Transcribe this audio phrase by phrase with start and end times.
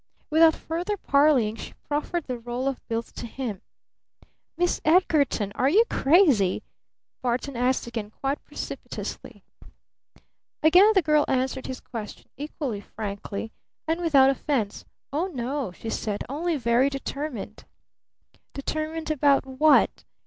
[0.31, 3.61] Without further parleying she proffered the roll of bills to him.
[4.57, 5.51] "Miss Edgarton!
[5.53, 6.63] Are you crazy?"
[7.21, 9.43] Barton asked again quite precipitously.
[10.63, 13.51] Again the girl answered his question equally frankly,
[13.87, 14.85] and without offense.
[15.13, 16.23] "Oh, no," she said.
[16.27, 17.65] "Only very determined."
[18.55, 20.03] "Determined about what?"